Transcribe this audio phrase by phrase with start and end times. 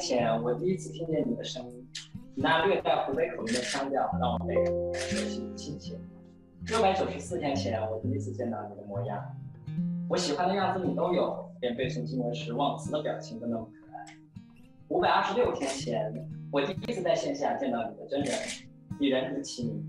[0.00, 1.86] 前，我第一次听见你的声音，
[2.34, 5.94] 你那略带湖北口音的腔调让我倍感熟悉亲切。
[6.66, 9.22] 六百九十四天前，我第一次见到你的模样，
[10.08, 14.04] 我喜欢的样子你都有，连背诵经文时忘词的表情都那么可爱。
[14.88, 16.12] 五百二十六天前，
[16.50, 18.34] 我第一次在线下见到你的真人，
[18.98, 19.84] 你人如其名，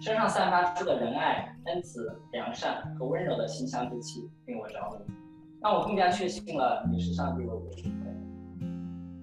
[0.00, 5.14] 身上散发出的仁爱、恩慈、良善和温柔的馨香之气令我着迷，
[5.62, 7.92] 让我更加确信了你是上帝的唯一。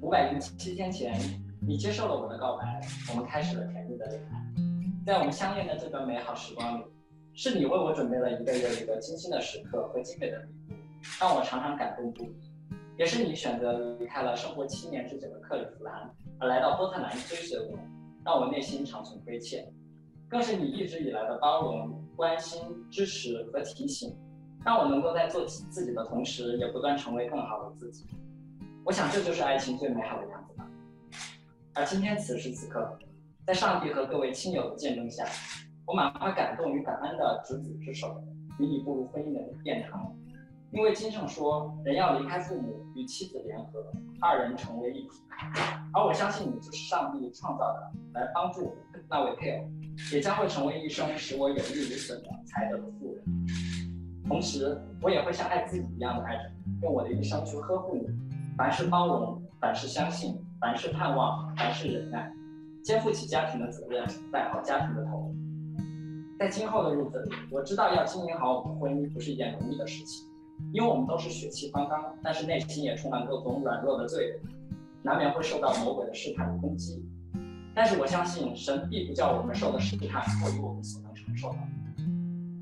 [0.04, 1.18] 五百零七天前，
[1.66, 4.44] 你接受了我的告白，我们开始了甜蜜的恋爱。
[5.06, 6.84] 在我们相恋的这段美好时光里，
[7.34, 10.74] 是你为我准备了一个又一个精心的时刻和精美的礼物，
[11.22, 12.36] 让我常常感动不已。
[12.98, 17.80] 也是你选择离开了生活七年之久的克利夫兰，而来到波特兰追随我，
[18.26, 19.66] 让我内心长存亏欠。
[20.28, 24.14] 更是你一直以来的包容、关心、支持和提醒，
[24.66, 28.06] 让我能够在做自己的同时，也不断成为更好的自己。
[28.86, 30.70] 我想这就是爱情最美好的样子吧。
[31.74, 33.00] 而今天此时此刻，
[33.48, 35.26] 在上帝和各位亲友的见证下，
[35.86, 38.22] 我满怀感动与感恩的执子之手，
[38.60, 40.14] 与你步入婚姻的殿堂。
[40.72, 43.80] 因为经上说，人要离开父母，与妻子联合，
[44.20, 45.24] 二人成为一体。
[45.94, 48.76] 而我相信你就是上帝创造的，来帮助
[49.10, 49.70] 那位配偶，
[50.12, 53.24] 也将会成为一生使我有益无损的才德的妇人。
[54.28, 58.33] 同时，我也会像爱自己一样的爱着你，用我的一生去呵护你。
[58.56, 62.32] 凡事包容，凡事相信，凡事盼望，凡事忍耐，
[62.84, 65.34] 肩负起家庭的责任，带好家庭的头。
[66.38, 70.28] 在今后的日子里，我知道要经营好我们的婚姻不是一件容易的事情，
[70.72, 74.40] 因为我们都是血气方刚，但是内心也充满各种软弱的罪人，
[75.02, 77.04] 难免会受到魔鬼的试探攻击。
[77.74, 81.58] 但是我相信，神必不叫我们受的试探过于我们所能承受的。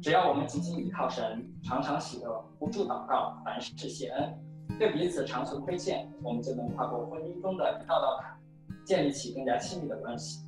[0.02, 4.34] 只要我们紧紧依靠神，常常喜乐，不住祷告，凡事谢恩。
[4.80, 8.36] 对彼此长存亏欠，我们就能跨过婚姻中的一道道坎，
[8.84, 10.44] 建立起更加亲密的关系。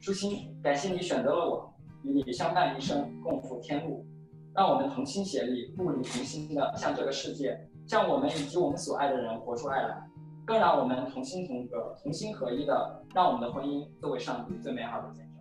[0.00, 1.72] 舒心，感谢你选择了我，
[2.02, 4.04] 与你相伴一生，共赴天路，
[4.52, 10.10] 让我们同心协力，物力同心的向这个世界，向我们以及我们所爱的人活出爱来，
[10.44, 15.33] 更让我们同心同格、同心合一的，让我们的婚姻作为上帝最美好的见证。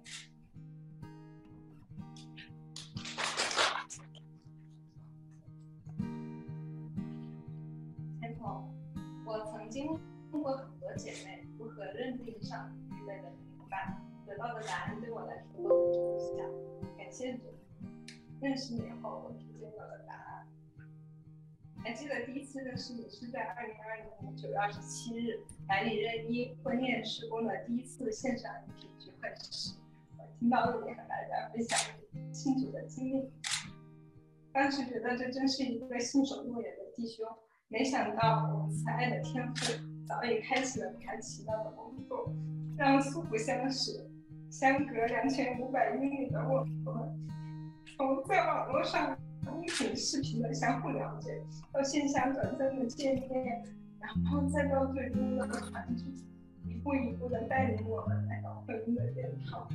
[14.44, 16.46] 到的答案对我来说都很抽象。
[16.98, 17.44] 感谢主，
[18.42, 20.46] 认识你以后，我逐渐有了答案。
[21.82, 29.76] 还记得第一次认识你是在二零二零年九月二十七日，百里任一婚宴施工的第一次线上一体聚会时，
[30.18, 31.80] 我听到了你和大家分享
[32.12, 33.32] 你庆祝的经历。
[34.52, 37.26] 当时觉得这真是一个信守诺言的弟兄。
[37.70, 39.74] 没想到我们慈爱的天父
[40.08, 42.32] 早已开启了他奇妙的工作，
[42.78, 44.08] 让素不相识、
[44.54, 47.20] 相隔两千五百英里的我们，
[47.98, 51.42] 从在网络上音频、视频的相互了解，
[51.72, 53.64] 到线下短暂的见面，
[54.00, 56.06] 然后再到最终的团聚，
[56.68, 59.68] 一步一步的带领我们来到婚姻的殿堂。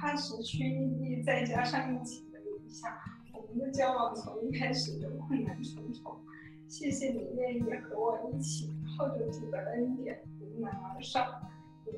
[0.00, 2.90] 跨时区异地，再加上疫情的影响，
[3.34, 6.18] 我们的交往从一开始就困难重重。
[6.66, 11.22] 谢谢你愿意和我一起靠着主的恩典迎难而上，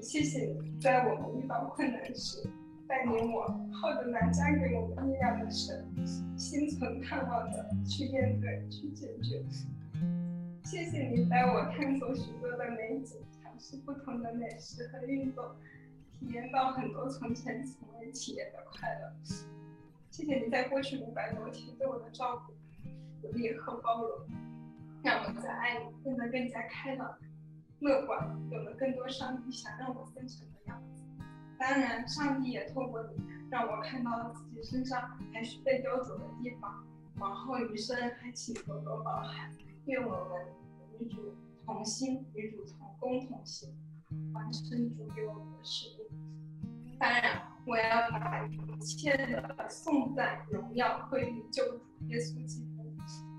[0.01, 2.49] 谢谢你在我们遇到困难时
[2.89, 5.87] 带领我靠着那加给我们力量的神，
[6.37, 9.45] 心存盼望的去面对去解决。
[10.65, 15.45] 谢谢你带我探索许多的美景，尝试不同的美食和运动，
[16.19, 19.13] 体验到很多从前从未体验的快乐。
[20.11, 22.53] 谢谢你在过去五百多天对我的照顾、
[23.21, 24.19] 鼓励和包容。
[25.03, 27.19] 让我在爱里变得更加开朗、
[27.83, 31.05] 乐观，有了更多上帝想让我分成的样子。
[31.59, 36.87] 当然，上帝也透过你让我看到自己身上还需被雕琢的地方。
[37.19, 39.51] 往后余生，还请多多包涵。
[39.87, 40.47] 愿我们
[41.01, 41.35] 与主
[41.67, 43.69] 同心，与主同工同行，
[44.33, 46.99] 完成主给我们的使命。
[47.01, 52.69] 当然，我要把一切的颂赞、荣耀归于救主耶稣基督。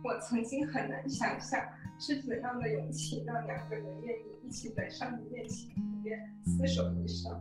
[0.03, 1.59] 我曾经很难想象
[2.05, 5.73] 是怎样的勇气，让两个人愿意一起在上帝面前
[6.43, 7.31] 厮守一生。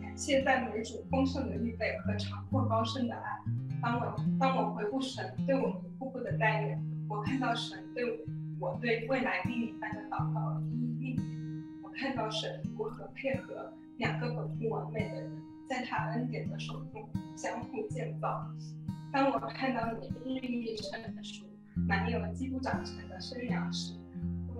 [0.00, 3.40] 感谢赞美主丰盛的预备和长阔高深的爱。
[3.82, 6.78] 当我当我回顾神对我们一步步的带领，
[7.08, 8.24] 我看到神对
[8.60, 11.64] 我对未来另一半的祷告一一应允。
[11.82, 15.32] 我看到神如何配合两个本不完美的人，
[15.68, 18.48] 在他恩典的手中相互建造。
[19.12, 21.44] 当我看到你日益成熟。
[21.74, 23.94] 满有基督长成的生涯时，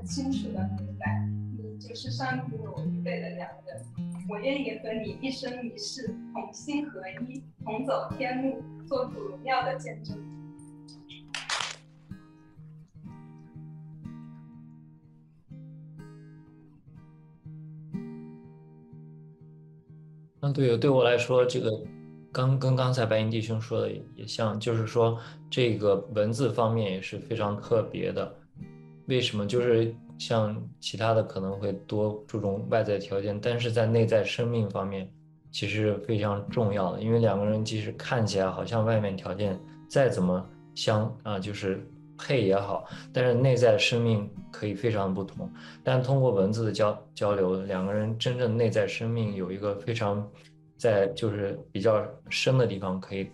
[0.05, 1.27] 清楚的明白，
[1.57, 3.83] 你就是上帝为我预备的良人。
[4.29, 10.17] 我愿意和你一生一世同心合一，同走天路，做主荣耀的见证。
[20.41, 21.71] 嗯，对，对我来说，这个
[22.33, 25.19] 刚跟刚才白银弟兄说的也像，就是说
[25.51, 28.42] 这个文字方面也是非常特别的。
[29.07, 29.47] 为什么？
[29.47, 35.11] 就是像其他的可能会多注重外在条件，但是在内在生命方面，
[35.51, 37.01] 其实非常重要的。
[37.01, 39.59] 因为两个人即使看起来好像外面条件
[39.89, 41.85] 再怎么相啊，就是
[42.17, 45.51] 配也好，但是内在生命可以非常不同。
[45.83, 50.25] 但通过文字的交交流，两个人真正内在生命有一个非常
[50.77, 53.29] 在就是比较深的地方，可以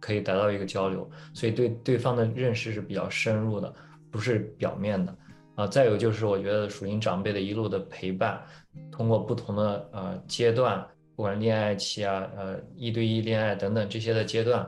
[0.00, 3.72] 可以达到一个交流，所以对对方的认识是比较深入的。
[4.14, 5.12] 不是表面的
[5.56, 8.40] 啊，再有就是我觉得属灵长辈的一路的陪伴，
[8.92, 14.64] 通过不同的呃阶段，不管恋爱期啊，呃一对一恋爱等等这些的阶段，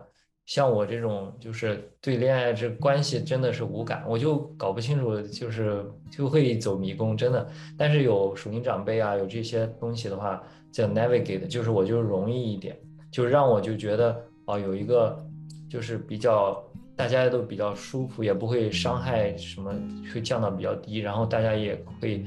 [0.47, 7.49] 像我这种就是对恋爱这关系真的是无感，我就搞不清楚，就是就会走迷宫，真的。
[7.79, 12.77] 但是有属灵长辈啊，有这些东西的话，叫 navigate，就是我就容易一点，
[13.13, 15.25] 就让我就觉得哦，有一个
[15.71, 16.61] 就是比较。
[16.97, 19.71] 大家都比较舒服，也不会伤害什么，
[20.13, 22.25] 会降到比较低，然后大家也会，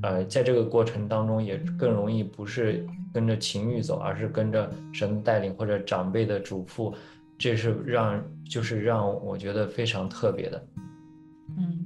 [0.00, 6.94] 呃，在这个过程当中也更容易不是跟着情欲走，而是跟着神带领或者长辈的嘱咐，
[7.36, 10.64] 这是让就是让我觉得非常特别的。
[11.58, 11.84] 嗯，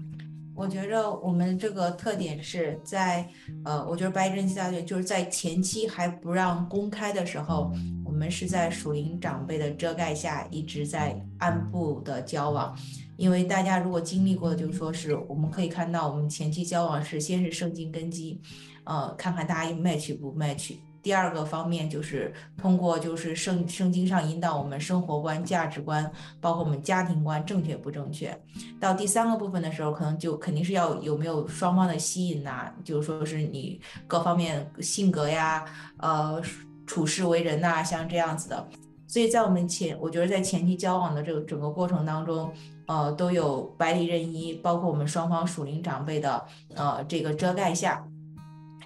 [0.55, 3.27] 我觉着我们这个特点是在，
[3.65, 7.73] 呃，我觉得白珍大队就是在前期还不让公开的时候。
[8.17, 12.75] 我们是在属灵长辈的遮盖下一直在暗部的交往，
[13.19, 18.41] 因为大家如果经历过，就是说是我们可以看到，我们前期交往是先是圣经根基，
[18.85, 20.75] 呃，看看大家 match 不 match。
[21.03, 26.11] 第二个方面就是通过就是圣圣经上引导我们生活观、价值观，
[26.41, 28.35] 包括我们家庭观正确不正确。
[28.81, 35.63] 到第三个部分的时候，可能就肯定是要有没有双方的吸引呐，就是说是你各方面性格呀，
[35.99, 36.43] 呃。
[36.87, 38.69] 处事为人呐，像这样子的，
[39.09, 42.51] 所以在我们前，我觉得在前期交往的这个整个过程当中，
[42.87, 46.45] 呃，都有百里任一，包括我们双方属灵长辈的
[46.75, 48.07] 呃这个遮盖下。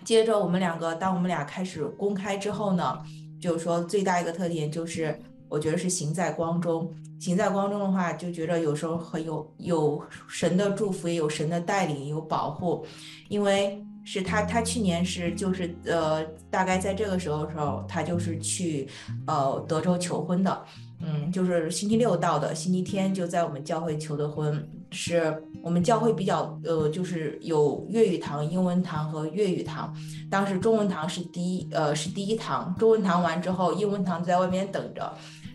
[0.02, 2.99] 接着我们两个，当我们俩开始公开之后呢，
[3.38, 6.91] 就是说最大一个特点就是，我觉得是行在光中。
[7.19, 12.87] 行在光中的话，就觉得有时候很有有神的祝福，也有神的带领，有保护，
[13.29, 13.85] 因为。
[14.05, 18.88] 是他，他去年是就是呃，大概在这个时候时候，他就是去
[19.26, 20.62] 呃德州求婚的，
[21.00, 29.94] 嗯，就是星期六到的，星期天就在我们教会求的婚，是我们教会比较呃，就是有粤语堂、英文堂和粤语堂，
[30.31, 35.12] 当时中文堂是第一呃是第一堂，中文堂完之后，英文堂在外面等着，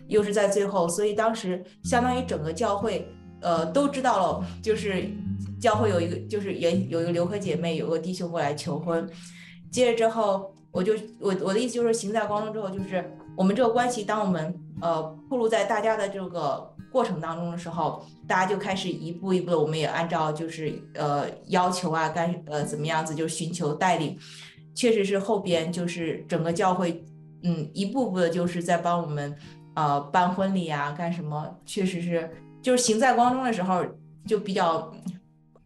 [0.08, 3.06] 又是在最后，所以当时相当于整个教会。
[3.42, 5.10] 呃，都知道了，就是
[5.60, 9.08] 教会有一个，就是也有一个刘和姐妹，有个弟兄过来求婚。
[9.70, 24.16] 接着之后，我就我我的意思就是行在光中之后，就是我们这个关系，当我们呃暴露在大家的这个过程当中的时候，大家就开始一步一步的，我们也按照就是呃要求啊，干呃怎么样子，就寻求带领。
[24.74, 27.02] 确实是后边就是整个教会，
[27.42, 29.34] 嗯，一步步的就是在帮我们
[29.74, 32.30] 呃办婚礼啊，干什么，确实是。
[32.62, 33.84] 就是行在光中的时候，
[34.26, 34.92] 就比较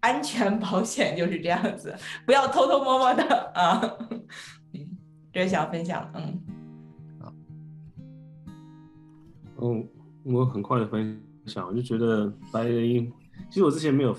[0.00, 1.94] 安全保险，就是这样子，
[2.26, 3.22] 不要偷偷摸摸的
[3.54, 3.80] 啊。
[4.72, 4.96] 嗯，
[5.32, 6.40] 这是想分享，嗯。
[9.62, 9.88] 嗯，
[10.24, 13.12] 我很快的分享，我就觉得白银，
[13.50, 14.16] 其实我之前没有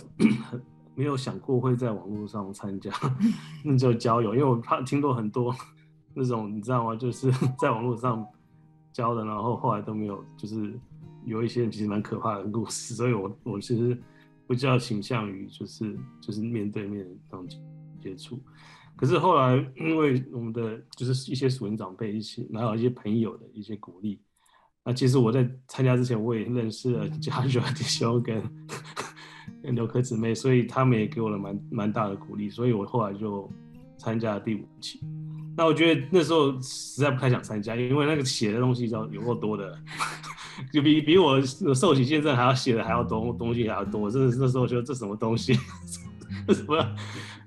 [0.94, 2.92] 没有想过会在网络上参加
[3.66, 5.56] 那就交友，因为我怕听过很多
[6.14, 6.96] 那种你知道吗？
[6.96, 8.26] 就是 在网络上
[8.94, 10.80] 交的，然后后来都没有，就是。
[11.24, 13.96] 有一些其实蛮可怕的故事，所以我我其实
[14.52, 17.48] 比较倾向于就是就是面对面这种
[18.02, 18.40] 接触。
[18.98, 24.22] 可是后来因为我们的就是一些属灵长辈一起，还有一些朋友的一些鼓励，
[24.84, 28.44] 那其实我在参加之前我也认识了嘉瑞 弟兄跟
[29.64, 33.50] 跟刘科姊妹，所以他们也给我了蛮蛮大的鼓励，所以我后来就
[33.98, 35.00] 参加了第五期。
[35.58, 39.78] 那我觉得那时候实在不太想参加，因为那个写的东西要有够多的。
[40.72, 44.10] 就比比我受洗见证还要写的还要多，东西还要多。
[44.10, 45.54] 真的那时候觉得这什么东西？
[46.50, 46.78] 什么？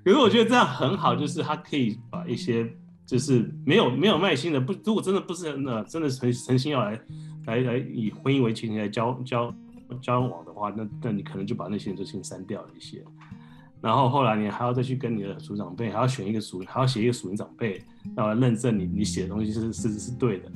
[0.03, 2.71] 可是我觉得这样很好，就是他可以把一些
[3.05, 6.99] 就是没有没有耐心的不，如果真的不是那真的诚诚心要来
[7.45, 9.53] 来来以婚姻为前提来交交
[10.01, 13.03] 交往的话，那那你可能就把那些人就先删掉了一些。
[13.81, 17.83] 然后后来你还要再去跟你的属长辈，还要选一个属，还要写一个属灵长辈，
[18.15, 20.51] 然后认证你你写的东西是是是对的。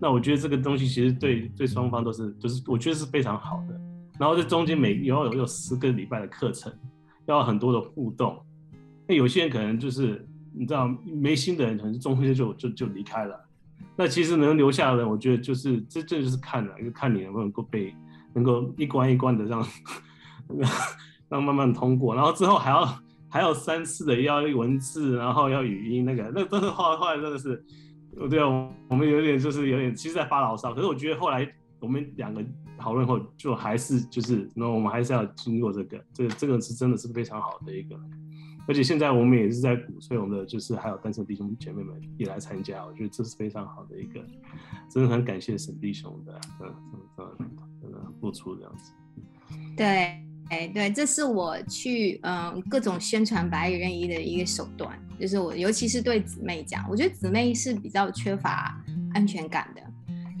[0.00, 3.80] 那我觉得这个东西其实对对双方都是，就是我觉得是非常好的。
[4.18, 6.72] 然后这中间每要有有十个礼拜的课程，
[7.26, 8.38] 要很多的互动。
[9.06, 13.38] 那有些人可能就是你知道没心的人，可能中间就就就离开了。
[13.96, 17.94] 那其实能留下的人，我觉得就是这这就是看了，就看你能不能够被
[18.34, 19.66] 能够一关一关的让
[21.28, 27.64] 让慢慢通过，然后之后还要还要三次的要文字，然后要语音那个，那真的后后来真的是，
[28.26, 30.72] 对啊，我们有点就是有点，其实在发牢骚。
[30.74, 31.46] 可是我觉得后来
[31.78, 32.42] 我们两个
[32.78, 37.94] 讨论后，就还是就是那我们还是要经过这个，这个这个是真的是非常好的一个。
[38.66, 44.20] 而且现在我们也是在鼓吹我们的，就是还有单身弟兄姐妹们也来参加，我觉得这是非常好的一个，
[44.90, 46.74] 真的很感谢沈弟兄的，嗯
[47.16, 48.92] 嗯嗯，付出这样子。
[49.74, 58.82] 对，哎对，这是我去嗯各种宣传白羽任意的一个手段，就是我尤其是对姊妹讲，我觉得姊妹是比较缺乏
[59.14, 59.82] 安全感的，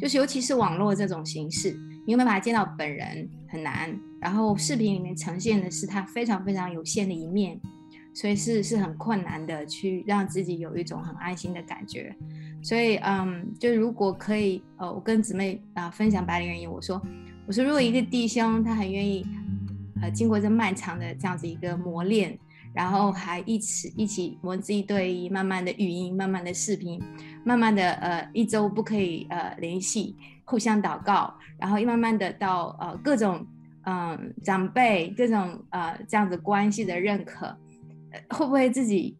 [0.00, 1.72] 就是尤其是网络这种形式，
[2.06, 7.60] 你有没有办法见到本人很难，然后视频里面呈现的是他非常非常有限的一面。
[8.14, 12.12] 所以是是很困难的，去让自己有一种很安心的感觉。
[12.60, 17.00] 所以，嗯，就如果可以，呃，我跟姊妹啊分享白领人言，我说，
[17.46, 19.24] 我说，如果一个弟兄他很愿意，
[20.02, 22.38] 呃，经过这漫长的这样子一个磨练，
[22.74, 27.02] 然后还一起一起文字一对一，慢慢的语音，慢慢的视频，
[27.44, 33.46] 慢慢的呃一周不可以呃联系，互相祷告，然后一慢慢的到呃各种
[33.84, 37.56] 嗯长辈各种呃这样子关系的认可。
[38.30, 39.14] 会不会自己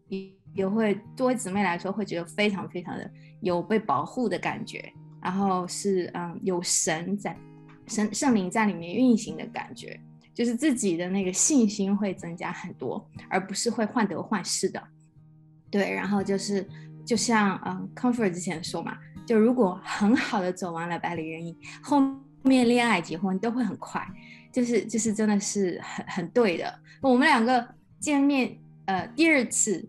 [0.55, 3.09] 也会作为姊妹来说，会觉得非常非常的
[3.39, 7.37] 有被保护的感觉，然后是嗯有神在
[7.85, 9.99] 神圣灵在里面运行的感觉，
[10.39, 14.81] 就是自己的那个信心会增加很多，而不是会患得患失的。
[15.69, 16.65] 对，然后就是
[17.05, 21.53] 就像嗯 Comfort 之前说嘛，就如果很好的走完了百里人姻，
[21.83, 21.99] 后
[22.43, 24.01] 面恋爱结婚都会很快，
[24.49, 26.73] 就是就是真的是很很对的。
[27.01, 27.67] 我们两个
[27.99, 28.57] 见面。
[28.85, 29.87] 呃，第二次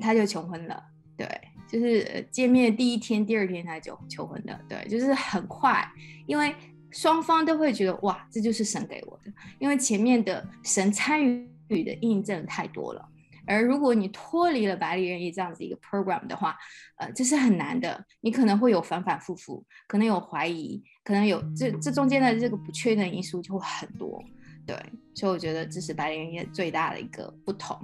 [0.00, 0.82] 他就求婚了，
[1.18, 1.28] 对，
[1.70, 5.86] 就是见面第一天、第二天他就求婚的，对，就是很快，
[6.24, 6.54] 因为
[6.90, 13.08] 双方都会觉得哇，这就是神给我的，因为前面的神参与的印证太多了。
[13.46, 16.54] 而如果你脱离了百里人义这样子一个 program 的话，
[16.98, 24.22] 呃，这是很难的，你可能会有反反复复，可能有怀疑，可能有这这中间的这个不确定因素就会很多，
[24.66, 24.76] 对，
[25.14, 27.78] 所以我觉得这是百里人义最大的一个不同。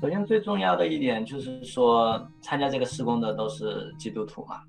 [0.00, 4.62] 首先，最重要的一点就是说，参加这个施工的都是基督徒嘛。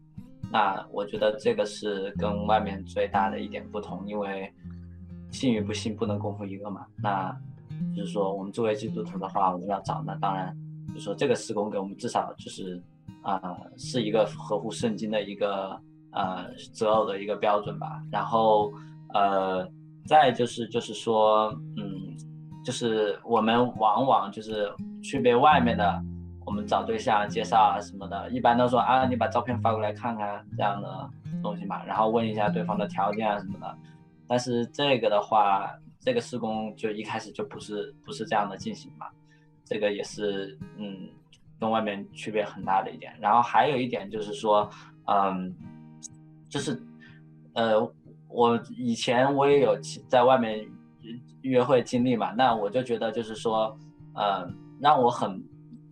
[0.52, 4.52] 那我觉得这个是跟外面最大的一点不同，因为
[5.32, 6.86] 信与不信不能共赴一个嘛。
[6.98, 7.36] 那
[7.96, 10.56] 就是说，我们作为基督徒的话，我们要找那当然，
[10.94, 12.82] 就说这个施工给我们至少就是
[13.22, 15.80] 啊，是一个合乎圣经的一个
[16.12, 18.02] 呃择偶的一个标准吧。
[18.12, 18.72] 然后
[19.14, 19.68] 呃，
[20.06, 21.98] 再就是就是说，嗯。
[22.62, 24.70] 就是我们往往就是
[25.02, 26.04] 区别外面的，
[26.50, 31.08] 我们找对象介绍啊什么的，一般都说啊，你把照片发过来看看这样的
[31.44, 33.78] 东西嘛，然后问一下对方的条件啊什么的。
[34.28, 39.06] 但是这个的话，这个施工就一开始就不是不是这样的进行嘛，
[39.64, 41.08] 这个也是嗯，
[41.60, 43.14] 跟外面区别很大的一点。
[43.20, 44.68] 然后还有一点就是说，
[45.06, 45.56] 嗯，
[46.50, 46.82] 就是
[47.54, 47.80] 呃，
[48.28, 49.78] 我以前我也有
[50.08, 50.68] 在外面。
[51.42, 53.76] 约会经历嘛，那我就觉得就是说，
[54.14, 54.46] 呃，
[54.82, 55.42] 让我很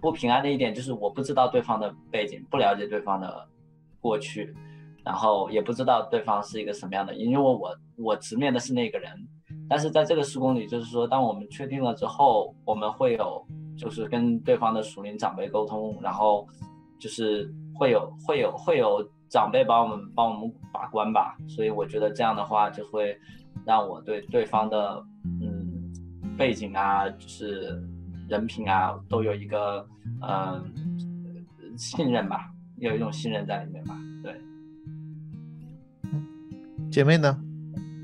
[0.02, 3.48] 不平安的一点就是我不知道对方的背景，不了解对方的
[4.00, 4.54] 过去，
[5.04, 9.12] 然后也不知道对方是一个什么样的，因为我我直面的是那个人，
[9.70, 13.46] 但是在这个施工里，就是说当我们确定了之后，我们会有
[13.78, 16.48] 就是跟对方的属灵长辈沟通，然后
[17.00, 23.18] 就是会有会有会有长辈帮我们帮我们把关吧，所以我觉得这样的话就会
[23.66, 25.04] 让我对对方的
[25.42, 25.66] 嗯。
[26.38, 27.82] 背景啊，就是
[28.28, 29.88] 人品啊，都有一个
[30.22, 33.98] 嗯信任吧，有一种信任在里面吧。
[34.24, 34.42] 对，
[36.92, 37.40] 姐妹呢？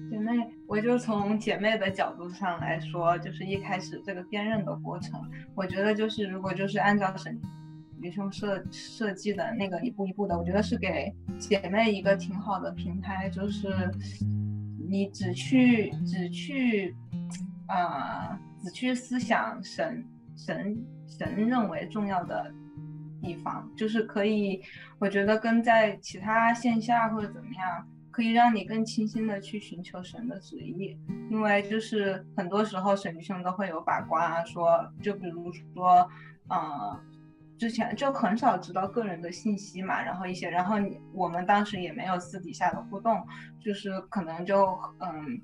[0.10, 0.32] 姐妹，
[0.68, 5.20] 我就从姐妹的角度上来说，就是一开始这个辨认的过程，
[5.56, 7.40] 我觉得就是如果就是按照审
[8.00, 13.92] 女生设设计的那个一步一步的，我觉得是给姐妹一个挺好的平台，就是
[14.90, 16.96] 你只去只去。
[17.66, 22.54] 啊，只去思想神神神认为重要的
[23.22, 24.62] 地方，就是可以，
[25.00, 30.98] 我觉得跟在其他线下或者怎么样，可以让你更清晰的去寻求神的旨意，
[31.30, 36.08] 因为就是很多时候神兄都会有把关啊，说就比如说，
[36.50, 37.00] 嗯，
[37.58, 43.26] 之前就很少知道个人的信息嘛，然后一些，然后你我们当时也没有私底下的互动，
[43.60, 44.66] 就是可能就
[45.00, 45.42] 嗯，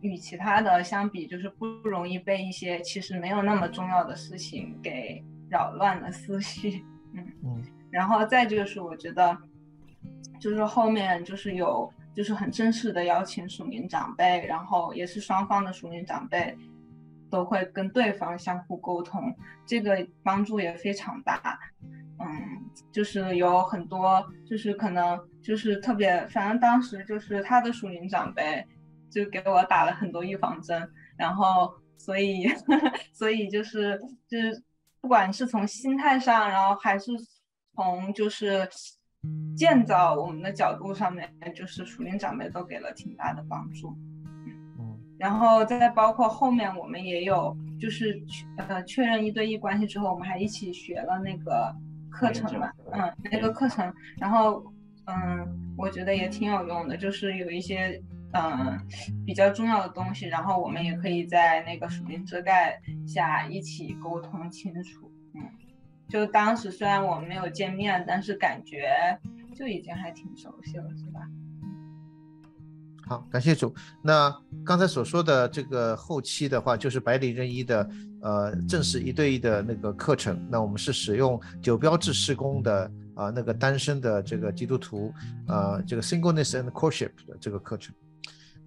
[0.00, 9.36] 与其他的相比，就是不容易被一些其实没有那么重要的事情给扰乱了思绪， 嗯嗯，然后再就是我觉得。
[10.40, 16.56] 就是后面就是有就是很正式的邀请属灵长辈，然后也是双方的属灵长辈
[17.28, 21.60] 都会跟对方相互沟通，这个帮助也非常大。
[22.18, 22.26] 嗯，
[22.90, 28.66] 就是有很多就是可能就是特别，反正当时就是他的属灵长辈
[29.10, 32.46] 就给我打了很多预防针，然后所以
[33.12, 34.62] 所以就是就是
[35.00, 37.12] 不管是从心态上，然后还是
[37.74, 38.68] 从就是。
[39.54, 43.94] 建造我们的角度上面，就是属灵长辈都给了挺大的帮助。
[44.78, 48.18] 嗯，然后再包括后面我们也有，就是
[48.56, 51.70] 呃确认一对一关系之后，我们还一起学了那个
[52.10, 54.64] 课程嘛，嗯，那个课程，然后
[55.04, 58.78] 嗯，我觉得也挺有用的，就是有一些嗯
[59.26, 65.10] 比较重要的东西，然后我们也可以在那个属灵遮盖下一起沟通清楚。
[65.34, 65.42] 嗯
[66.08, 68.88] 就当时虽然我们没有见面，但是感觉
[69.54, 71.20] 就已经还挺熟悉了，是吧？
[73.06, 73.72] 好，感谢主。
[74.02, 74.32] 那
[74.64, 77.88] 刚才所说的这个后期的话，就是百里任一的
[78.22, 80.44] 呃正式一对一的那个课程。
[80.50, 85.12] 那我们是使用九标志施工的啊那个单身的这个基督徒
[85.46, 87.94] 呃这个 singleness and courtship 的这个课程。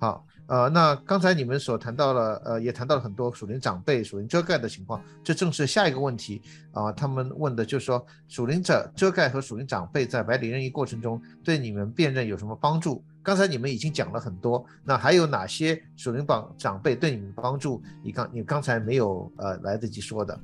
[0.03, 0.25] 好。
[0.47, 6.41] 呃，那刚才你们所谈到了，呃，也谈到了很多属灵长辈、属灵遮盖的情况，这正是下一个问题
[6.73, 6.91] 啊。
[6.91, 13.01] 他们问的就是说，属灵者遮盖和属灵长辈在白领任意过程中对你们辨认有什么帮助？
[13.23, 17.81] 刚才你们已经讲了很多，那还有哪些属灵榜长辈对你们帮助？
[18.03, 20.37] 你刚你刚才没有呃来得及说的。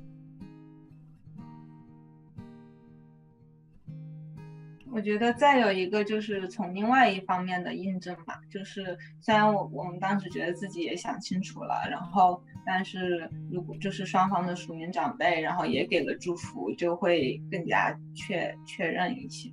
[4.91, 19.49] 我觉得再有一个就是从另外一方面的印证嘛，就是虽然我我们当时觉得自己也想清楚了，然后但是如果就是双方的属灵长辈，然后也给了祝福，就会更加确确认一些。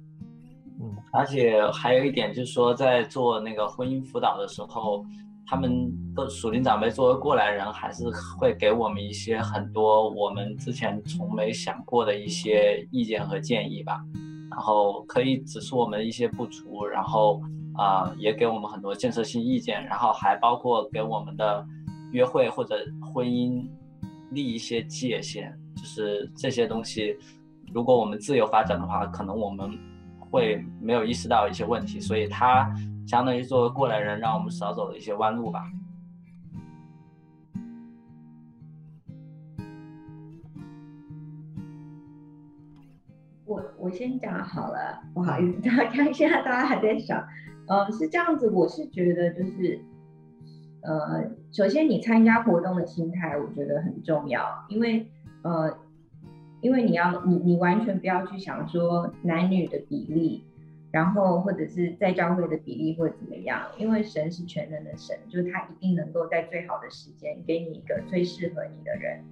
[0.81, 5.05] 嗯，而且还有一点就是说，在做那个婚姻辅导的时候，
[5.46, 5.70] 他们
[6.14, 8.05] 的属灵长辈作为过来人，还是
[8.38, 14.03] 会给我们一些很多我们之前从没想过的一些意见和建议吧。
[14.57, 17.42] 然后可以指出我们一些不足，然后
[17.77, 21.62] 啊也给我们很多建设性意见，然后还包括给我们的
[22.11, 23.69] 约会或者婚姻
[24.31, 27.14] 立一些界限，就是这些东西，
[27.71, 29.79] 如果我们自由发展的话，可能我们
[30.19, 32.66] 会没有意识到一些问题，所以他
[33.07, 35.62] 相当于作为过来人，让我们少走了一些弯路吧。
[43.47, 47.25] 我我先讲好了，不好意思，大家看一下，大家还在想，
[47.69, 49.81] 呃，是这样子，我是觉得就是，
[50.83, 55.07] 呃，首先你参加活动的心态，我觉得很重要，因为
[55.43, 55.79] 呃，
[56.61, 60.45] 因为你要你你完全不要去想说男女的比例，
[60.91, 69.23] 然后或者是在教会的比例或者怎么样，因为神是全能的神，就是他一定能够在最好的时间给你一个最适合你的人。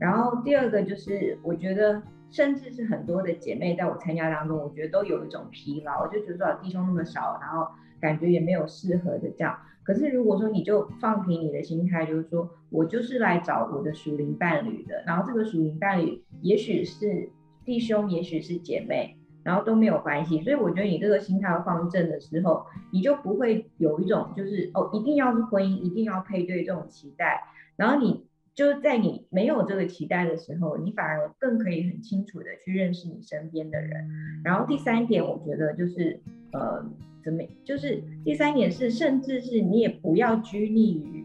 [0.00, 2.02] 然后第二个就是我觉得。
[2.32, 7.66] 甚至是很多的姐妹在我参加当中，我觉得都有一种疲劳，就觉得弟兄那么少，然后
[8.00, 9.58] 感觉也没有适合的这样。
[9.82, 17.32] 可是如果说你就放平你的心态，就是说我就是来找我的属灵伴侣的，然后这个属灵伴侣也许是
[17.64, 20.40] 弟兄，也许是姐妹，然后都没有关系。
[20.40, 27.42] 所以我觉得你这个心态放正的时候，你就不会有一种就是哦一定要是婚姻，一定要配对这种期待，
[27.74, 28.29] 然后你。
[28.60, 34.06] 就是在你没有这个期待的时候，你反而更可以很清楚的去认识你身边的人。
[34.44, 36.20] 然后第三点，我觉得就是
[36.52, 36.84] 呃，
[37.24, 41.24] 怎么就是第三点是，甚至是你也不要拘泥于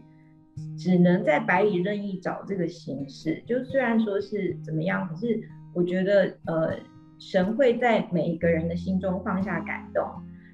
[0.78, 3.42] 只能在百里任意找这个形式。
[3.44, 5.38] 就虽然说是怎么样，可是
[5.74, 6.78] 我觉得呃，
[7.18, 10.02] 神会在每一个人的心中放下感动。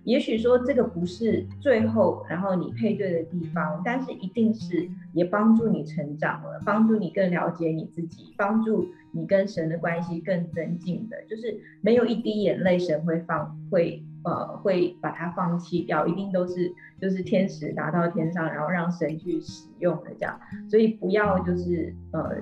[0.03, 11.17] 也许说这个不是最后，然后你配对的地方，但是一定是也帮助你成长了，帮助你更了解你自己，帮助你跟神的关系更增进的。
[11.29, 20.39] 就是没有一滴眼泪，神会放会呃会把它放弃掉，一定都是就是天使拿到天上，然后让神去使用的这样。
[20.69, 22.37] 所以不要就是呃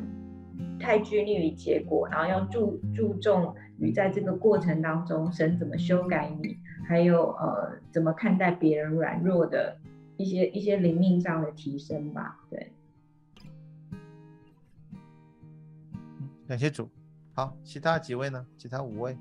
[0.78, 3.54] 太拘泥于结果，然后要注注重。
[3.82, 6.54] 于在这个过程当中，神怎么修改你，
[6.86, 9.74] 还有呃怎么看待别人软弱的
[10.20, 12.38] 一些一些灵命上的提升吧。
[12.50, 12.72] 对，
[16.46, 16.90] 感谢主。
[17.32, 18.44] 好，其他几位呢？
[18.58, 19.16] 其他五位，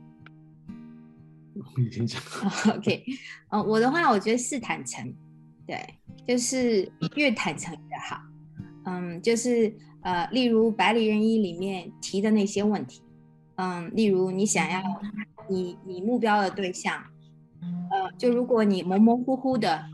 [1.77, 2.21] 已经讲。
[2.75, 3.05] OK，
[3.47, 5.13] 呃，我的话，我觉得是坦诚，
[5.65, 5.95] 对，
[6.27, 8.21] 就是越坦诚越好。
[8.83, 13.01] 嗯，就是呃，例如百里任一里面提的那些问题，
[13.55, 14.81] 嗯，例如你想要
[15.47, 17.01] 你你目标的对象，
[17.89, 19.85] 呃，就如果你模模糊糊的，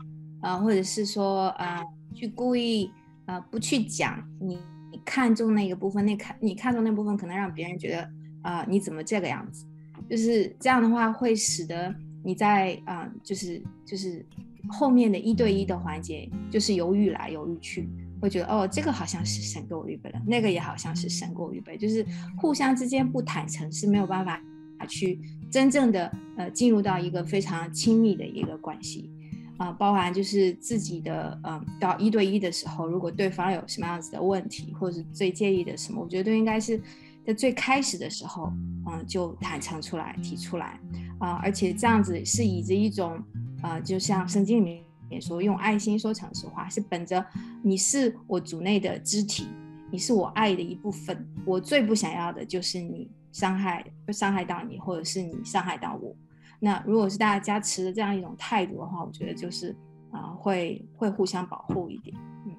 [0.42, 1.82] 呃，或者是说呃，
[2.14, 2.90] 去故意
[3.26, 4.58] 呃不去讲你
[4.92, 8.10] 你看中那个部分，那看你看中那部分可能让别人觉得
[8.42, 9.66] 啊、你怎么这个样子，
[10.08, 11.94] 就是这样的话会使得
[12.24, 14.24] 你在啊、就是就是
[14.68, 17.88] 后面的一对一的环节就是犹豫来犹豫去。
[18.18, 22.04] 会觉得哦，这个好像是神给我预备的，那个也好像是神给我预备，就是
[22.38, 24.40] 互相之间不坦诚是没有办法
[24.88, 25.20] 去
[25.50, 29.10] 真正的呃进入到一个非常亲密的一个关系
[29.58, 36.80] 啊、包含就是自己的嗯、到一对一的时候，如果对方有什么样子的问题，或者是最介意的什么，我觉得都应该是
[37.26, 38.52] 在最开始的时候，
[38.86, 40.78] 嗯、就坦诚出来提出来
[41.18, 43.22] 啊、而且这样子是以着一种
[43.62, 44.82] 呃，就像圣经里面。
[45.08, 47.24] 也说用爱心说诚实话，是本着
[47.62, 49.46] 你是我主内的肢体，
[49.88, 51.24] 你是我爱的一部分。
[51.44, 56.12] 我最不想要的就是你伤害伤害到你，或者是你伤害到我。
[56.60, 59.74] 那如果是大家持着这样一种态度的话，我觉得就是
[60.10, 62.16] 啊、会会互相保护一点。
[62.46, 62.54] 嗯，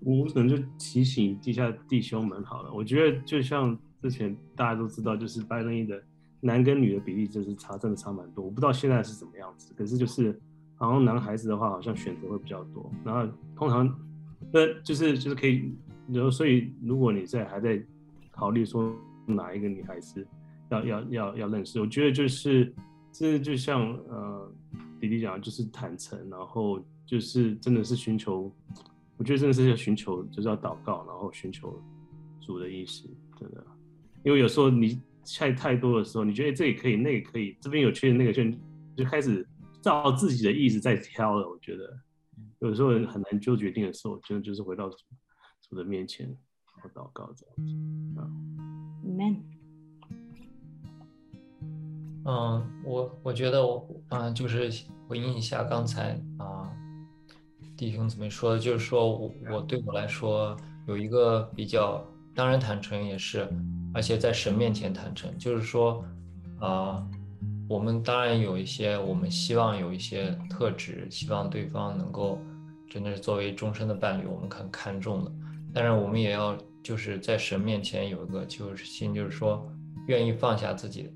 [0.00, 2.72] 我可能就提醒地下弟兄们好了。
[2.72, 6.02] 我觉得就像之前大家都知道，就是白人一的
[6.40, 8.44] 男跟女的比例真是差，真的差蛮多。
[8.44, 10.36] 我不知道现在是怎么样子，可是就是
[10.74, 12.90] 好像男孩子的话，好像选择会比较多。
[13.04, 13.86] 然后通常，
[14.52, 15.72] 那就是就是可以，
[16.08, 17.80] 然后所以如果你在还在
[18.32, 18.92] 考虑说
[19.26, 20.26] 哪一个女孩子
[20.80, 22.74] 要要要要认识，我觉得就是
[23.12, 24.52] 这就像呃
[25.00, 28.52] 弟弟讲的，就是坦诚，然后就是真的是寻求。
[29.16, 31.80] 我觉得真的是要寻求，就是要祷告，然后寻求
[32.40, 33.08] 主的意思，
[33.38, 33.64] 真的。
[34.24, 35.00] 因为有时候你
[35.38, 38.52] 太太多的时候，你觉得这也可以，那也可以，这边有缺那个缺，
[38.96, 39.46] 就开始
[39.80, 41.48] 照自己的意思在挑了。
[41.48, 41.96] 我觉得
[42.58, 44.96] 有时候很难做决定的时候，真的就是回到主
[45.68, 48.20] 主的面前，然后祷告这样子。
[48.20, 48.26] 啊
[49.06, 49.53] ，Amen。
[52.26, 54.70] 嗯，我我觉得我嗯、就是
[55.06, 56.70] 回应一下刚才啊、
[57.76, 60.56] 弟兄姊妹说的，就是说我我对我来说
[60.86, 62.02] 有一个比较，
[62.34, 63.46] 当然坦诚也是，
[63.92, 66.02] 而且在神面前坦诚，就是说
[66.60, 67.06] 啊、
[67.68, 72.38] 我们当然有一些我们希望有一些特质，希望对方能够
[72.88, 75.32] 真的是作为终身的伴侣，我们很看重的，
[75.74, 79.66] 但是我们也要就是在神面前有一个就是心，就是说
[80.06, 81.10] 愿意放下自己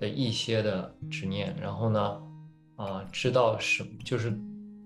[0.00, 2.20] 的一些的执念，然后呢，
[2.76, 4.32] 啊、知道是就是，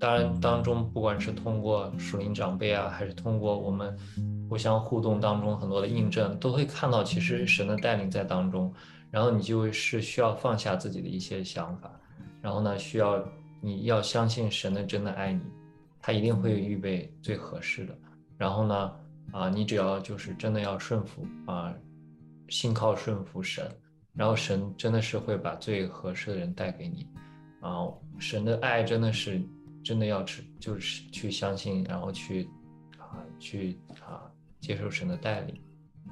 [0.01, 3.97] 当然当中不管是通过属灵长辈啊，还是通过我们
[4.51, 8.75] 互相互动当中很多的印证，都会看到其实神的带领在当中，
[9.13, 11.89] 然后你就是需要放下自己的一些想法，
[12.43, 13.25] 然后呢，需要
[13.61, 15.41] 你要相信神的真的爱你，
[16.01, 17.97] 他一定会预备最合适的，
[18.37, 18.93] 然后呢，
[19.31, 21.73] 啊、你只要就是真的要顺服啊、
[22.49, 23.71] 信靠顺服神。
[24.15, 27.07] 然后神真的是会把最合适的人带给你，
[27.61, 29.43] 啊，神的爱真的是
[29.83, 32.49] 真的要去就是去相信，然后去
[32.99, 34.23] 啊去啊
[34.61, 35.61] 接受神的带领，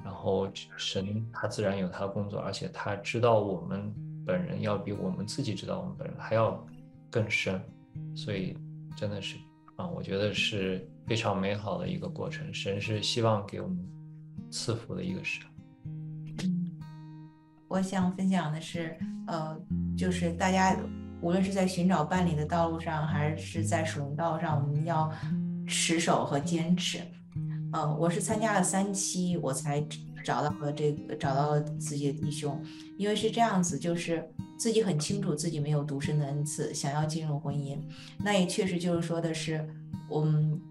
[0.03, 3.93] 然后神他自然有他的工作，而且他知道我们
[4.25, 6.61] 本人要比我们自己知道我们本人还要
[7.09, 7.61] 更深，
[8.15, 8.55] 所以
[8.97, 9.37] 真的是
[9.77, 13.77] 啊，我觉得是非常美好的一个过程，神是希望给我们
[14.51, 15.45] 赐福的一个神。
[17.73, 19.59] 我想分享的是，呃，
[19.97, 20.77] 就是大家
[21.21, 25.11] 无论是在寻找伴侣的道路上，还是在属灵道路上，我们要
[25.65, 26.99] 持守和坚持。
[27.71, 29.83] 呃，我是参加了三期，我才
[30.23, 32.63] 找到了这个找到了自己的弟兄，
[32.95, 34.23] 因为是这样子，就是
[34.55, 37.79] 自己很清楚自己没有独身的恩赐，想要进入婚姻，
[38.19, 39.67] 那也确实就是说的是，
[40.07, 40.61] 我们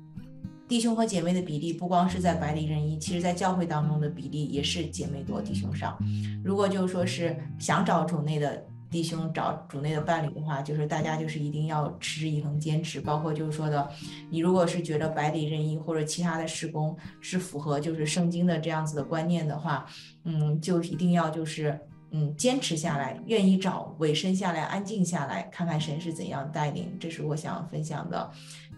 [0.72, 5.98] 弟兄和姐妹的比例不光是在百里任一，其实在教会当中的比例也是姐妹多弟兄少。
[6.42, 13.87] 如果就是说是想找主内的弟兄找主内的伴侣的话，就是大家就是一定要持之以恒坚持，包括就是说的，
[14.30, 19.85] 你如果是觉得百里任一或者其他的施工是符合就是圣经的这样子的观念的话，
[20.24, 21.78] 嗯，就一定要就是
[22.12, 28.30] 嗯坚持下来，愿意找委身下来，安静下来，看看神是怎样带领，这是我想分享的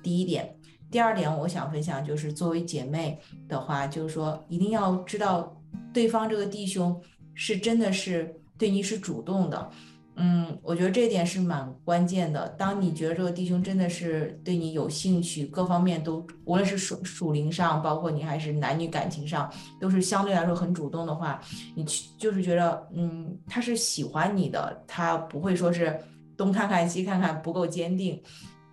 [0.02, 0.52] 第一点。
[0.94, 5.60] 第二点，我想分享就是作为姐妹的话，就是说一定要知道
[5.92, 7.02] 对方这个弟兄
[7.34, 9.70] 是真的是对你是主动的。
[10.14, 12.48] 嗯，我觉得这点是蛮关键的。
[12.50, 21.40] 当你觉得这个弟兄真的是对你有兴趣，各方面都，无论是属属灵上，包括你还是男女感情上，都是相对来说很主动的话，
[21.74, 26.00] 你去就是觉得，嗯，他是喜欢你的，他不会说是
[26.36, 28.22] 东看看西看看，不够坚定。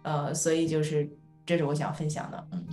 [0.04, 1.08] 呃，所以就是
[1.52, 2.48] 这是我想分享的。
[2.52, 2.66] 嗯，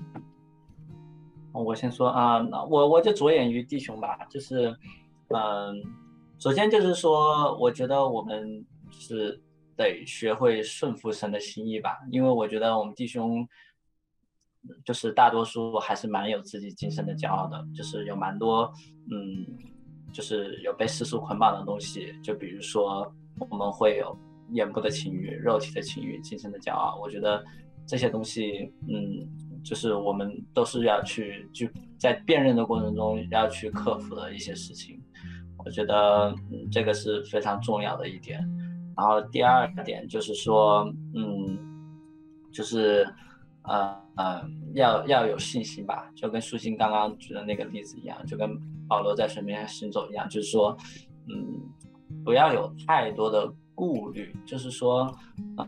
[1.52, 2.38] 我先说啊，
[2.68, 4.76] 我我就着眼于弟兄吧，就是，
[5.28, 5.82] 嗯。
[6.40, 9.42] 首先就是说，我觉得我们是
[9.76, 13.44] 得学会顺服神的心意吧，因为我觉得我们弟兄
[14.84, 18.72] 就是大多数还是蛮有自己今生的骄傲的，就是有蛮多，
[19.10, 19.44] 嗯，
[20.12, 23.12] 就是有被世俗捆绑的东西，就比如说
[23.50, 24.16] 我们会有
[24.52, 27.44] 眼部的情欲、肉体的情欲、今生的骄傲，我觉得
[27.88, 29.26] 这些东西，嗯，
[29.64, 31.66] 就是我们都是要去就
[31.98, 35.02] 在辨认的过程中要去克服的一些事情。
[35.64, 38.38] 我觉得嗯，这个是非常重要的一点。
[38.96, 41.58] 然后第二点就是说，嗯，
[42.52, 43.08] 就是
[43.62, 44.42] 呃呃，
[44.74, 48.50] 要要有信心吧，就跟舒心刚刚举的那个例子一样，就跟
[48.86, 50.76] 保罗在水面上行走一样，就是说，
[51.28, 51.60] 嗯，
[52.24, 55.12] 不要有太多的顾虑，就是说，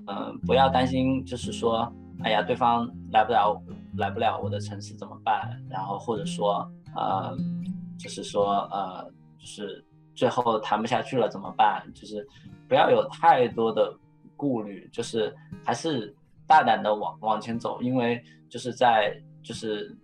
[0.09, 1.93] 嗯，不要担心，就是说，
[2.25, 3.63] 哎呀，对方来不了，
[3.97, 5.61] 来不了我的城市怎么办？
[5.69, 7.37] 然后或者说，呃，
[7.99, 9.13] 就是说，呃。
[9.41, 9.83] 就是
[10.15, 11.83] 最后谈不下去了怎么办？
[11.95, 12.29] 就是
[12.69, 13.91] 不要有太多的
[14.37, 16.15] 顾虑，就是还是
[16.47, 19.97] 大胆的往往前走，因为就是在就是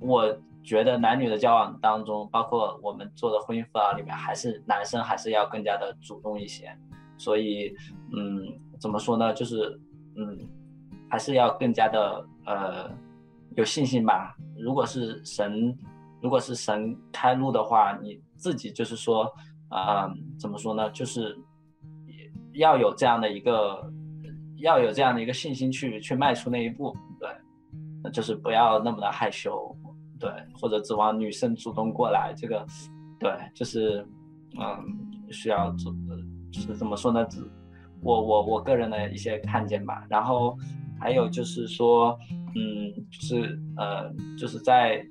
[0.00, 6.76] 我觉得男女的交往当中，包括我们做的婚姻辅导里面，还是男生还是要更加的主动一些。
[7.16, 7.72] 所以
[8.12, 8.42] 嗯，
[8.80, 9.32] 怎么说呢？
[9.32, 9.80] 就是
[10.16, 10.36] 嗯，
[11.10, 12.90] 还是要更加的呃
[13.56, 14.34] 有信心吧。
[14.58, 15.76] 如果是神，
[16.22, 18.18] 如果是神开路的话，你。
[18.40, 19.30] 自己就是说，
[19.68, 20.88] 啊，怎么说呢？
[20.92, 21.38] 就是
[22.54, 23.86] 要有这样的一个，
[24.62, 29.76] 要有这样的一个信心去去迈出那一步，对，就是不要那么的害羞，
[30.18, 32.66] 对，或者指望女生主动过来，这个，
[33.18, 34.02] 对，就是，
[34.58, 35.92] 嗯，需要做，
[36.50, 37.28] 就是怎么说呢？
[38.00, 40.06] 我我我个人的一些看见吧。
[40.08, 40.56] 然后
[41.00, 42.16] 还有就是说，
[42.54, 45.02] 嗯，就是呃，就是在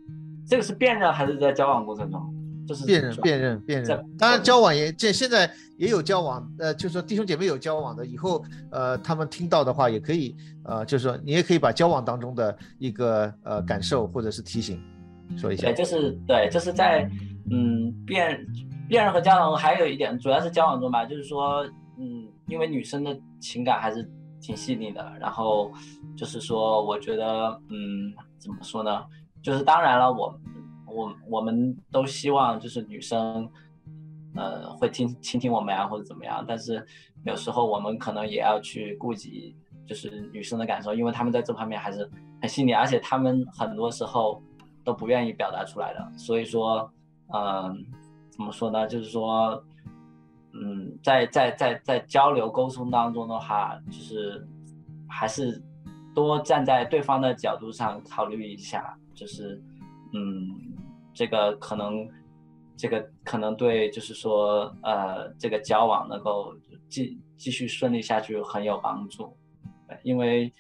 [0.47, 2.35] 这个是辨认还是在交往过程中？
[2.67, 4.05] 就是辨认、辨认、辨认。
[4.15, 14.79] 当然，交往也这现在也有交往，呃，就是说弟兄姐妹有交往的，以后呃他们听到的话也可以，呃，就是说你也可以把交往当中的一个呃感受或者是提醒
[15.35, 15.63] 说一下。
[15.63, 17.09] 对，就是对，就是在
[17.49, 18.45] 嗯辨
[18.87, 21.65] 辨认和交往还有一点，主要是交往中吧，就是说
[21.97, 24.07] 嗯，因为女生的情感还是
[24.41, 25.71] 挺细腻的，然后
[26.17, 29.05] 就是说我觉得嗯怎么说呢，
[29.41, 30.39] 就是当然了我。
[30.91, 33.47] 我我们都希望就是女生，
[34.35, 36.43] 呃，会听倾听我们呀，或者怎么样。
[36.47, 36.83] 但是
[37.25, 42.09] 有时候我们可能也要去顾及，就是女生的感受，因为她们在这方面还是
[42.41, 44.41] 很细腻，而且她们很多时候
[44.83, 46.11] 都不愿意表达出来的。
[46.17, 46.91] 所以说，
[47.31, 47.85] 嗯，
[48.31, 48.87] 怎么说呢？
[48.87, 49.63] 就是说，
[50.53, 54.47] 嗯，在在在在交流沟通当中的话，就是
[55.07, 55.61] 还是
[56.13, 59.61] 多站在对方的角度上考虑一下，就是
[60.13, 60.67] 嗯。
[61.11, 62.07] 这个可能，
[62.77, 66.55] 这个可能对，就是说，呃，这个交往能够
[66.87, 69.35] 继继续顺利下去很有帮助，
[70.03, 70.53] 因为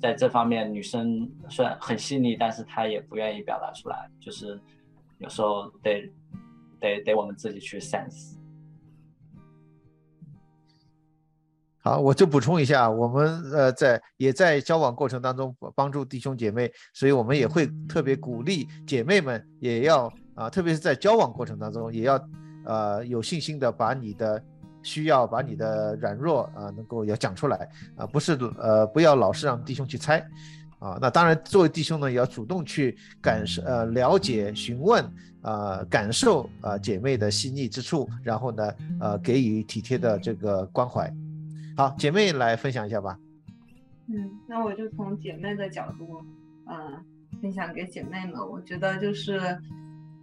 [0.00, 4.60] 在这方面，女生虽然很细腻，但是她也不愿意表达出来，就是
[5.18, 6.08] 有时候得
[6.78, 8.37] 得得我们自己去 sense。
[11.88, 22.22] 好，我就补充一下，我们呃在也在交往过程当中帮助弟兄姐妹，所以我们也会特别鼓励姐妹们也要啊，特别是在交往过程当中也要
[22.66, 24.42] 呃有信心的把你的
[24.82, 30.18] 需要、把你的软弱啊能够要讲出来啊，不是呃不要老是让弟兄去猜
[30.80, 30.98] 啊。
[31.00, 35.02] 那当然作为弟兄呢，也要主动去感受呃了解、询问
[35.40, 41.10] 啊感受啊姐妹的细腻之处，然后呢呃给予体贴的这个关怀。
[41.78, 43.16] 好，姐妹来分享一下吧。
[44.08, 46.20] 嗯，那我就从姐妹的角度，
[46.66, 47.04] 嗯，
[47.40, 48.34] 分享给姐妹们。
[48.34, 49.38] 我觉得就是，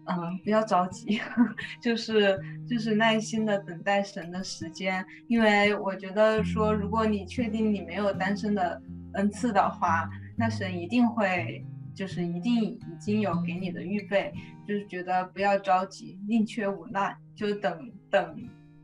[0.04, 1.18] 嗯，不要着急，
[1.82, 2.38] 就是
[2.68, 5.06] 就是耐心的等待神的时间。
[5.30, 8.82] 因为我觉得说，如果你确定你没有单身的
[9.14, 14.34] 恩赐的话，那神一定会，就是一定已经有给你的预备。
[14.68, 18.36] 就是觉得不要着急，宁缺毋滥，就等等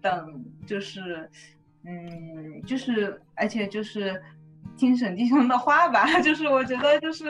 [0.02, 1.30] 等，就是。
[1.84, 4.22] 嗯，就是，而且就是
[4.78, 7.26] 听沈弟兄的话吧， 就是我觉得就是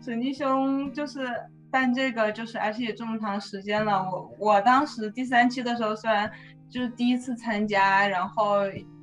[0.00, 1.28] 沈弟兄就是
[1.70, 4.02] 办这个，就是而且也这么长时间了。
[4.10, 6.30] 我我当时第三期的时候，虽然
[6.68, 8.60] 就是第一次参加，然后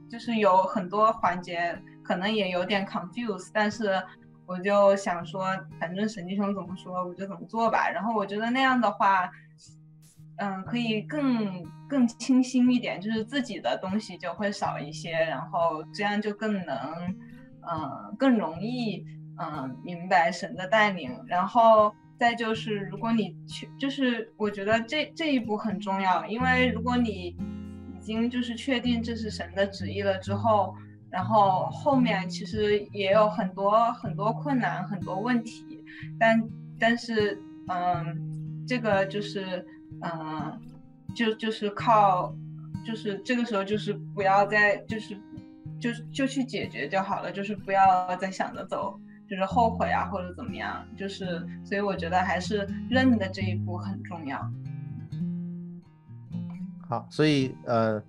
[0.10, 4.02] 就是有很多环节可能也有点 confuse，但是
[4.46, 5.46] 我就想说，
[5.80, 7.90] 反正沈弟兄怎么说，我就怎么做吧。
[7.90, 9.30] 然后我觉得那样的话，
[10.38, 16.78] 嗯，可以更更清新一点，就是自己的东西就会少一些，然后这样就更能，
[17.62, 19.06] 嗯，更容易，
[19.38, 21.94] 嗯，明白神的带领，然后。
[22.16, 27.36] 再就是，如果你去，就是我觉得这这一步很重要，因为如果你
[27.96, 30.74] 已经就是确定这是神的旨意了之后，
[31.10, 35.84] 然后后面其实也有很多很多困难，很多问题，
[36.18, 36.42] 但
[36.80, 39.66] 但是嗯，这个就是
[40.02, 40.60] 嗯，
[41.16, 42.34] 就就是靠，
[42.86, 45.16] 就是这个时候就是不要再就是
[45.80, 49.00] 就就去解决就好了，就是不要再想着走。
[49.26, 54.38] 就是后悔啊，或者怎么样，就是所以我觉得还是认的这一步很重要。
[56.88, 58.04] 好，所以呃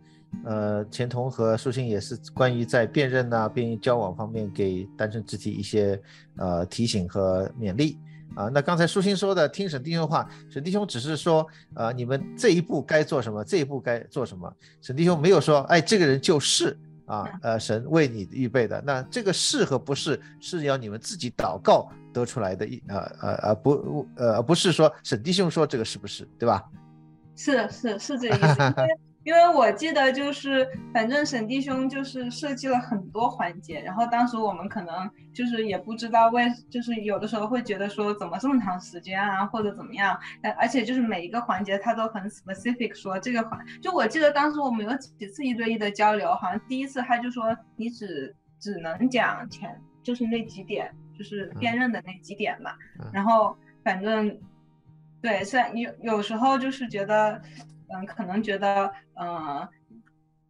[0.44, 5.98] 呃，钱彤和舒心也是关于在辨认呐、辨认交往方面给单身肢体一些
[6.36, 7.96] 呃提醒和勉励
[8.34, 8.50] 啊。
[8.52, 16.76] 那刚才舒心说的，听沈弟兄话，沈弟兄只是说呃你们这一步该做什么，这一步该做什么，沈弟兄没有说哎这个人就是。
[17.06, 26.64] 啊，呃，神为你预备的那这个是和不是，是要你们自己祷告得出来的，一呃呃呃不呃不是说沈弟兄说这个是不是，对吧？
[27.36, 28.74] 是是是这意思。
[29.24, 52.72] 因为我记得就是，反正沈弟兄就是设计了很多环节，然后当时我们可能就是也不知道为，就是有的时候会觉得说怎么这么长时间啊，或者怎么样，呃，而且就是每一个环节他都很 specific 说这个环，就我记得当时我们有几次一对一的交流，好像第一次他就说你只只能讲前就是那几点，就是辨认的那几点嘛，
[53.10, 54.38] 然后反正
[55.22, 57.40] 对，虽然有有时候就是觉得。
[57.88, 59.68] 嗯，可能觉得，嗯，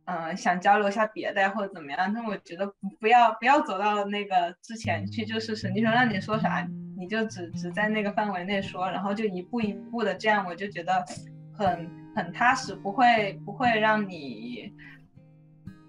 [0.05, 2.67] 嗯，想交流一下别的或者怎么样，但我觉得
[3.01, 6.67] 不要不要走到那个之前去，就是神经说让你说啥，
[6.97, 11.05] 你就只只在那个范围内说，然后就一步一步的这样，我就觉得
[11.53, 14.73] 很很踏实，不会不会让你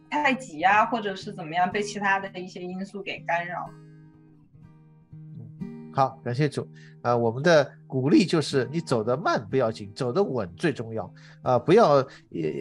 [0.10, 3.70] 太急啊，或者是怎么样被其他的一些因素给干扰。
[5.96, 6.68] 好，感谢主。
[7.02, 11.10] 啊，我们的鼓励就是你走得慢不要紧，走得稳最重要。
[11.42, 12.08] 啊，不要呃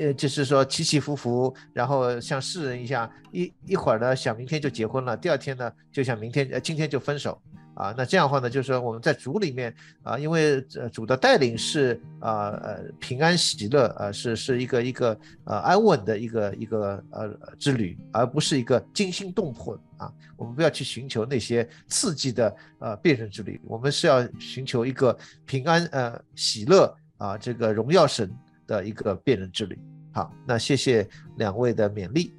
[0.01, 7.37] 呃，就是说起起伏伏，然后像世人一样，一一会儿呢想明天就结婚了，第二天呢就想明天呃今天就分手。
[7.75, 20.13] 啊，那这样的话呢，就是说我们在主里面啊，因为呃主的带领是啊呃平安喜乐啊，是是一个一个呃安稳的一个一个呃之旅，而不是一个惊心动魄啊。
[20.37, 28.31] 我们不要去寻求那些刺激的呃辨认之旅，我们是要寻求一个平安呃喜乐啊这个荣耀神
[28.67, 29.79] 的一个辨认之旅。
[30.13, 31.09] 好，那谢谢
[31.39, 32.33] 两位的勉励。